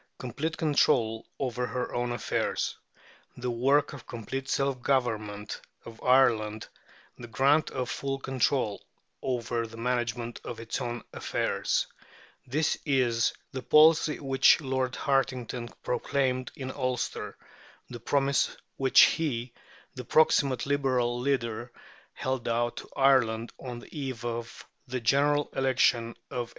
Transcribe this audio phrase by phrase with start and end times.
[0.17, 2.75] "Complete control over her own affairs,"
[3.37, 6.67] "the work of complete self government of Ireland,
[7.19, 8.83] the grant of full control
[9.21, 11.85] over the management of its own affairs:"
[12.47, 17.37] this is the policy which Lord Hartington proclaimed in Ulster,
[17.87, 19.53] the promise which he,
[19.93, 21.71] the proximate Liberal leader,
[22.13, 26.49] held out to Ireland on the eve of the General Election of 1885.